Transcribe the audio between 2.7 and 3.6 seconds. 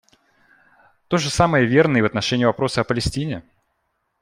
о Палестине.